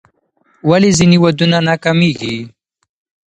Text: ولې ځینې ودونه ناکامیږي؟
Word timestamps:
ولې 0.69 0.89
ځینې 0.97 1.17
ودونه 1.23 1.57
ناکامیږي؟ 1.67 2.37